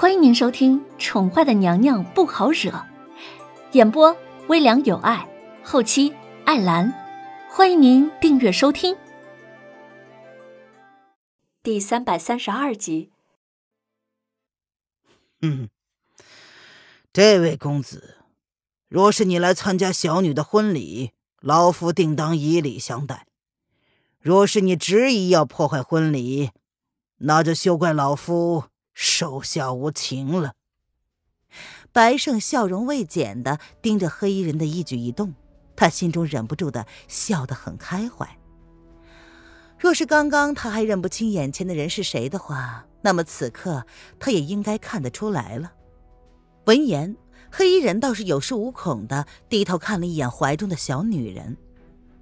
[0.00, 2.70] 欢迎您收听《宠坏的娘娘不好惹》，
[3.72, 5.28] 演播微凉有爱，
[5.64, 6.14] 后期
[6.44, 6.94] 艾兰。
[7.50, 8.96] 欢迎您订阅收听。
[11.64, 13.10] 第三百三十二集。
[15.42, 15.68] 嗯，
[17.12, 18.18] 这位公子，
[18.88, 21.10] 若是你来参加小女的婚礼，
[21.40, 23.24] 老夫定当以礼相待；
[24.20, 26.52] 若是你执意要破坏婚礼，
[27.16, 28.66] 那就休怪老夫。
[29.00, 30.54] 手下无情了。
[31.92, 35.34] 白胜笑容未减的盯着黑衣人的一举一动，
[35.76, 38.28] 他心中忍不住的笑得很开怀。
[39.78, 43.86] 若是刚刚他还认不清眼前的人是谁的话，那么此刻
[44.18, 45.74] 他也应该看得出来了。
[46.64, 47.16] 闻言，
[47.52, 51.56] 黑衣人倒是有恃无恐的低头看了一眼怀中的小女人，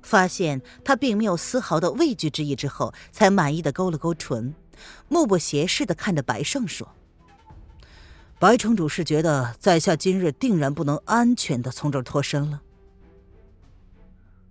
[0.02, 4.54] 发现她并没有丝毫的畏惧之意之后，才满意的勾了勾唇。
[5.08, 6.88] 目不斜视的看着白胜说
[8.38, 12.62] ：“白城主是觉得在下今日定然不能安全的从这儿脱身了。”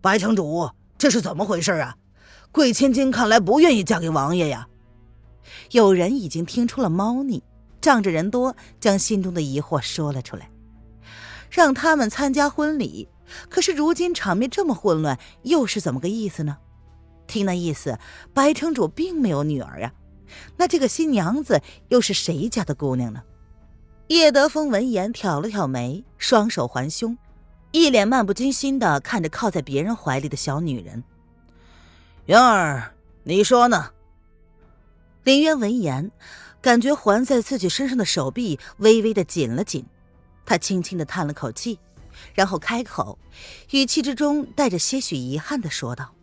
[0.01, 1.97] 白城主，这是怎么回事啊？
[2.51, 4.67] 贵千金看来不愿意嫁给王爷呀？
[5.71, 7.43] 有人已经听出了猫腻，
[7.81, 10.49] 仗着人多，将心中的疑惑说了出来，
[11.49, 13.07] 让他们参加婚礼。
[13.49, 16.57] 可是如今场面这么混乱，又是怎么个意思呢？
[17.27, 17.97] 听那意思，
[18.33, 19.91] 白城主并没有女儿啊。
[20.57, 23.23] 那这个新娘子又是谁家的姑娘呢？
[24.07, 27.17] 叶德风闻言挑了挑眉，双手环胸，
[27.71, 31.03] 一脸漫不经心的看着靠在别人怀里的小女人。
[32.25, 33.91] 云儿，你说呢？
[35.23, 36.11] 林渊闻言，
[36.61, 39.85] 感觉环在自己身上的手臂微微的紧了紧，
[40.45, 41.79] 他轻轻的叹了口气，
[42.35, 43.17] 然后开口，
[43.71, 46.13] 语气之中带着些许遗憾的说道：“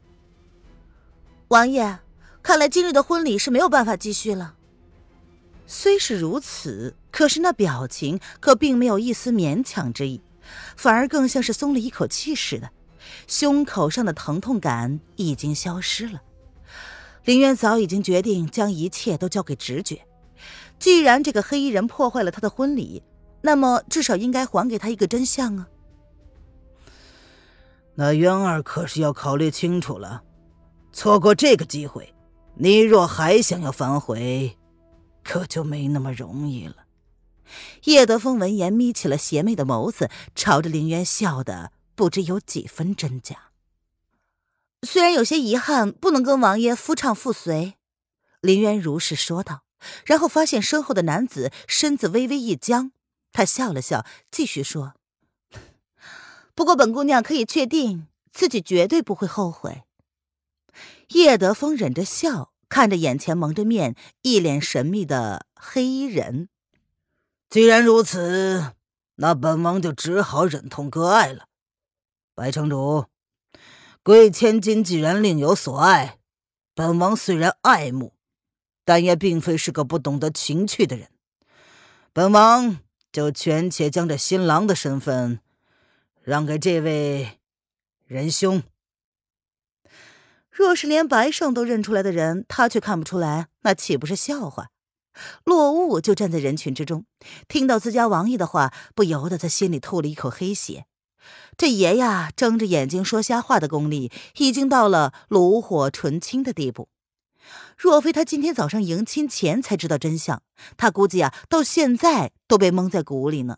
[1.48, 1.98] 王爷。”
[2.42, 4.56] 看来今日的婚礼是没有办法继续了。
[5.66, 10.20] 虽是如此，可是那表情可并没有一丝勉强之意，
[10.76, 12.70] 反而更像是松了一口气似的，
[13.26, 16.20] 胸口上的疼痛感已经消失了。
[17.24, 20.04] 林渊早已经决定将一切都交给直觉。
[20.78, 23.02] 既然这个黑衣人破坏了他的婚礼，
[23.40, 25.68] 那么至少应该还给他一个真相啊！
[27.94, 30.24] 那渊儿可是要考虑清楚了，
[30.92, 32.12] 错过这个机会。
[32.54, 34.56] 你若还想要反悔，
[35.24, 36.76] 可就没那么容易了。
[37.84, 43.50] 叶德风闻言，眯起了邪魅的眸子，朝着林渊笑得不知有几分真假。
[44.82, 47.74] 虽然有些遗憾，不能跟王爷夫唱妇随，
[48.40, 49.62] 林渊如是说道。
[50.04, 52.92] 然后发现身后的男子身子微微一僵，
[53.32, 54.94] 他笑了笑，继续说
[56.54, 59.82] ：“不过本姑娘可以确定，自己绝对不会后悔。”
[61.08, 62.50] 叶德风忍着笑。
[62.68, 66.48] 看着眼前蒙着面、一脸神秘的黑衣人，
[67.50, 68.72] 既然如此，
[69.16, 71.48] 那本王就只好忍痛割爱了。
[72.34, 73.04] 白城主，
[74.02, 76.16] 贵千金既然另有所爱，
[76.74, 78.14] 本王虽然爱慕，
[78.86, 81.10] 但也并非是个不懂得情趣的人。
[82.14, 82.78] 本王
[83.12, 85.40] 就权且将这新郎的身份
[86.22, 87.38] 让给这位
[88.06, 88.62] 仁兄。
[90.52, 94.68] 若是连白胜都认出来的人，他却看不出来，那岂不是笑话？
[95.44, 97.06] 落雾就站在人群之中，
[97.48, 100.84] 听到自家王爷的话，不由得在心里吐了一口黑血。
[101.56, 106.88] 这爷呀，睁着眼睛说瞎话的功力，已经到了炉火纯青的地步。
[107.76, 110.42] 若非他今天早上迎亲前才知道真相，
[110.76, 113.56] 他估计啊，到现在都被蒙在鼓里呢。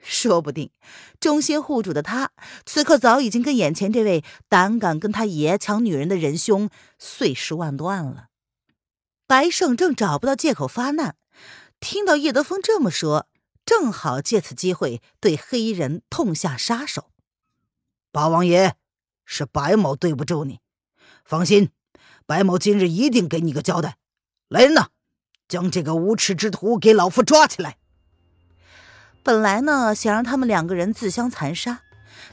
[0.00, 0.70] 说不定，
[1.20, 2.30] 忠心护主的他，
[2.64, 8.28] 此刻早已经跟眼前这位胆敢跟他爷抢女人的仁兄碎尸万段了。
[9.26, 11.16] 白胜正找不到借口发难，
[11.80, 13.26] 听到叶德风这么说，
[13.66, 17.10] 正好借此机会对黑衣人痛下杀手。
[18.10, 18.74] 八王爷，
[19.26, 20.60] 是白某对不住你，
[21.24, 21.70] 放心，
[22.24, 23.98] 白某今日一定给你个交代。
[24.48, 24.88] 来人呐，
[25.46, 27.76] 将这个无耻之徒给老夫抓起来！
[29.22, 31.80] 本来呢，想让他们两个人自相残杀，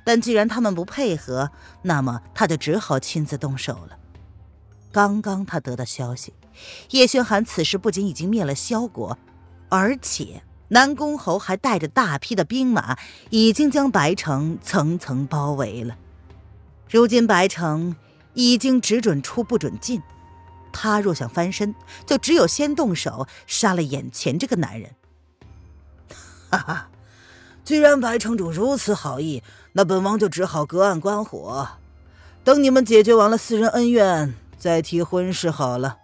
[0.03, 1.51] 但既然他们不配合，
[1.81, 3.97] 那么他就只好亲自动手了。
[4.91, 6.33] 刚刚他得到消息，
[6.91, 9.17] 叶轩寒此时不仅已经灭了萧国，
[9.67, 12.97] 而且南宫侯还带着大批的兵马，
[13.29, 15.97] 已经将白城层层包围了。
[16.89, 17.97] 如今白城
[18.35, 20.01] 已经只准出不准进，
[20.71, 24.91] 他若想翻身，就只有先动手杀了眼前这个男人。
[26.49, 26.89] 哈哈，
[27.63, 29.43] 既然白城主如此好意，
[29.73, 31.67] 那本王就只好隔岸观火，
[32.43, 35.97] 等你们解决完了私人恩怨，再提婚事好了。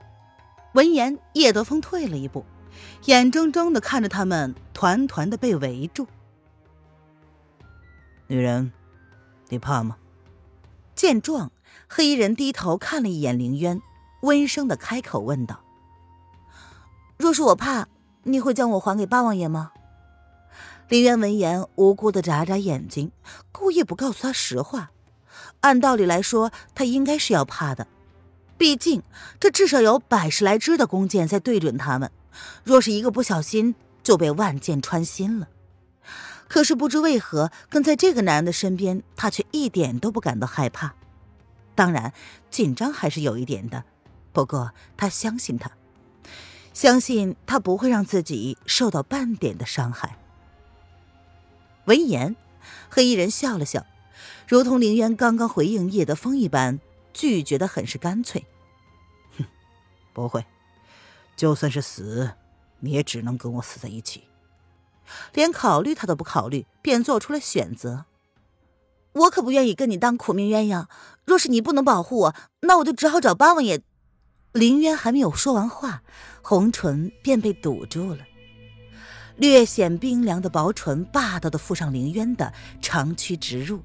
[0.73, 2.45] 闻言，叶德风退了一步，
[3.05, 6.07] 眼睁睁的看着他们团团的被围住。
[8.27, 8.71] 女人，
[9.49, 9.97] 你怕吗？
[10.95, 11.51] 见状，
[11.87, 13.81] 黑衣人低头看了一眼凌渊，
[14.21, 15.61] 温声的开口问道
[17.17, 17.87] ：“若是我怕，
[18.23, 19.71] 你会将我还给八王爷吗？”
[20.91, 23.13] 李渊闻言，无辜的眨眨眼睛，
[23.53, 24.91] 故意不告诉他实话。
[25.61, 27.87] 按道理来说，他应该是要怕的，
[28.57, 29.01] 毕竟
[29.39, 32.11] 这至少有百十来支的弓箭在对准他们，
[32.65, 33.73] 若是一个不小心
[34.03, 35.47] 就被万箭穿心了。
[36.49, 40.93] 可是不知为何，跟在这个男人的身边，他却一点都不感到害怕。
[41.73, 42.11] 当然，
[42.49, 43.85] 紧张还是有一点的，
[44.33, 45.71] 不过他相信他，
[46.73, 50.17] 相信他不会让自己受到半点的伤害。
[51.91, 52.37] 闻言，
[52.89, 53.85] 黑衣人笑了笑，
[54.47, 56.79] 如同凌渊刚刚回应叶德风一般，
[57.11, 58.45] 拒绝的很是干脆。
[59.37, 59.43] 哼，
[60.13, 60.45] 不会，
[61.35, 62.31] 就算是死，
[62.79, 64.23] 你也只能跟我死在一起。
[65.33, 68.05] 连考虑他都不考虑，便做出了选择。
[69.11, 70.85] 我可不愿意跟你当苦命鸳鸯。
[71.25, 73.81] 若是你不能保护我，那我就只好找八王爷。
[74.53, 76.03] 凌渊还没有说完话，
[76.41, 78.25] 红唇便被堵住了。
[79.41, 83.81] 略显冰凉的薄唇霸道的附上凌渊的长驱直入，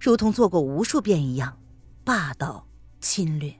[0.00, 1.58] 如同做过无数遍一样，
[2.04, 2.68] 霸道
[3.00, 3.52] 侵略。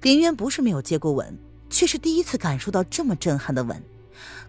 [0.00, 1.38] 凌渊不是没有接过吻，
[1.68, 3.82] 却是第一次感受到这么震撼的吻，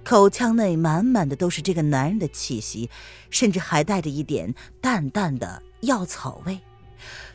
[0.02, 2.90] 口腔内满满的都是这个男人的气息，
[3.30, 6.58] 甚至还带着一点淡淡的药草味，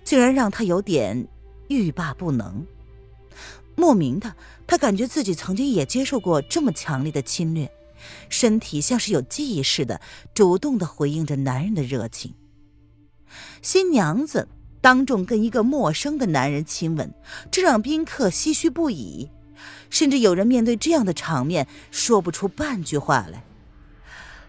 [0.02, 1.28] 竟然让他有点
[1.68, 2.66] 欲罢不能。
[3.76, 4.34] 莫名的，
[4.66, 7.70] 他感觉自己曾经也接受过这么强烈的侵略。
[8.28, 10.00] 身体像是有记忆似的，
[10.34, 12.34] 主动的回应着男人的热情。
[13.62, 14.48] 新娘子
[14.80, 17.12] 当众跟一个陌生的男人亲吻，
[17.50, 19.30] 这让宾客唏嘘不已，
[19.90, 23.44] 甚至有人面对这样的场面说不出半句话来。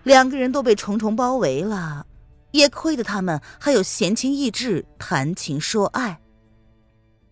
[0.04, 2.06] 两个人都被重重包围了，
[2.52, 6.20] 也亏得他们还有闲情逸致谈情说爱。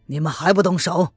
[0.07, 1.13] 你们还不动手？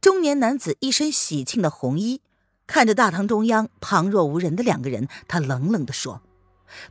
[0.00, 2.22] 中年男子一身喜庆的红衣。
[2.70, 6.22] 看着大堂中央旁若无人的两个人，他冷冷地说：“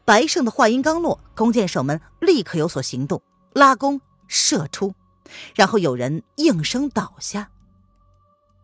[0.03, 3.21] 白胜的话音刚落，弓箭手们立刻有所行动，
[3.53, 4.93] 拉弓射出，
[5.55, 7.51] 然后有人应声倒下。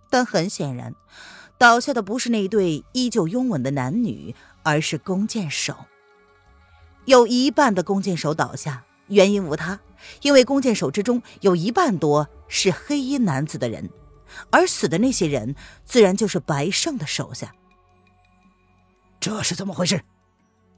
[0.10, 0.94] 但很显然，
[1.58, 5.74] 倒下的不是那一对依旧拥吻的男女，而是弓箭手。
[7.06, 9.80] 有一半的弓箭手倒下，原因无他，
[10.22, 13.90] 因为弓箭手之中有一半多是黑衣男子的人。”
[14.52, 17.54] 而死的那些人，自然就是白胜的手下。
[19.20, 20.02] 这是怎么回事？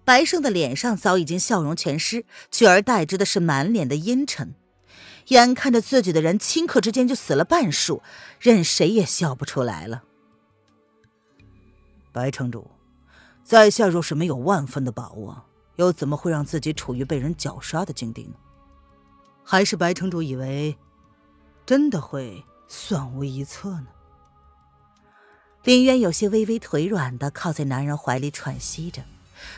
[0.06, 4.56] 白胜的脸上早已经笑容全失，取而代之的是满脸的阴沉。
[5.28, 8.02] 眼看着自己的人顷刻之间就死了半数，
[8.40, 10.04] 任谁也笑不出来了。
[12.14, 12.72] 白城主，
[13.44, 15.44] 在下若是没有万分的把握，
[15.76, 18.36] 又怎么会让自己处于被人绞杀的境地呢？
[19.44, 20.78] 还是白城主以为，
[21.66, 22.42] 真的会？
[22.68, 23.88] 算无一策呢。
[25.64, 29.02] 林渊有些微微腿软的靠在男人怀里喘息着，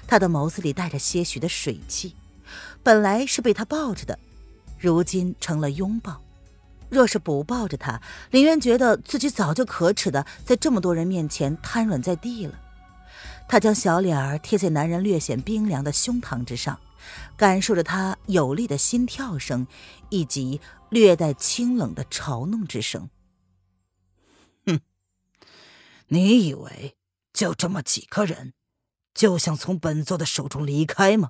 [0.07, 2.15] 他的眸子里带着些许的水汽。
[2.81, 4.17] 本来是被他抱着的，
[4.79, 6.19] 如今成了拥抱。
[6.89, 8.01] 若是不抱着他，
[8.31, 12.59] 林渊觉得自己早就可耻的在这么多人面前瘫软在地了。
[13.47, 16.79] 他将小脸儿贴在男人略显冰凉的胸膛之上，
[17.37, 19.67] 感受着他有力的心跳声，
[20.09, 20.59] 以及。
[20.91, 23.11] 略带清冷的嘲弄之声。
[24.65, 24.79] 哼，
[26.07, 26.95] 你以为
[27.31, 28.53] 就这么几个人，
[29.13, 31.29] 就想从本座的手中离开吗？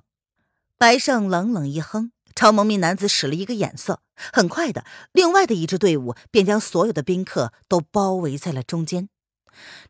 [0.78, 4.00] 白胜冷冷一哼，朝蒙面男子使了一个眼色。
[4.32, 9.10] 很快的，另外的一支队伍便将所有的宾客都包围在了中间。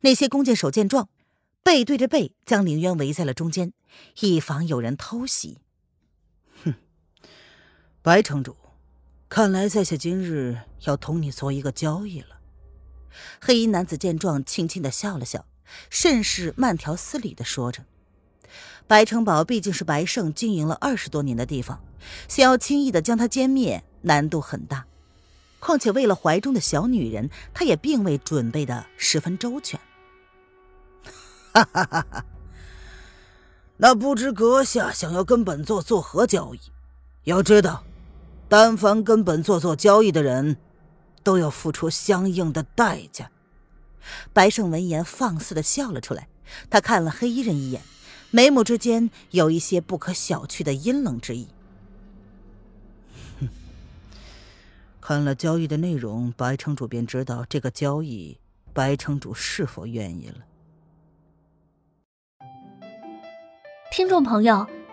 [0.01, 1.09] 那些弓箭手见状，
[1.63, 3.73] 背对着背将凌渊围在了中间，
[4.19, 5.61] 以防有人偷袭。
[8.03, 8.57] 白城主。
[9.29, 12.39] 看来在下今日要同你做一个交易了。
[13.41, 15.45] 黑衣男子见状，轻轻的笑了笑，
[15.91, 17.85] 甚是慢条斯理的说着
[18.89, 21.85] ：“白城堡毕竟是白胜经营了二十多年的地方，
[22.27, 24.87] 想要轻易的将他歼灭，难度很大。
[25.59, 29.79] 况且为了怀中的小女人，他也并未准备的十分周全。”
[31.53, 32.25] 哈哈哈哈！
[33.77, 36.61] 那不知阁下想要跟本座做何交易？
[37.25, 37.85] 要知道。
[38.51, 40.57] 但凡跟本座做交易的人
[41.23, 43.31] 都要付出相应的代价。
[44.33, 46.27] 白胜闻言放肆的笑了出来，
[46.69, 47.81] 他看了黑衣人一眼，
[48.33, 51.47] 眉目之间有一些不可小觑的阴冷之意。
[53.39, 53.49] 哼。
[55.01, 58.41] 看了交易的内容，白城主便知道这个交易，
[58.73, 60.39] 白城主是否愿意了。
[63.93, 64.67] 听众朋友。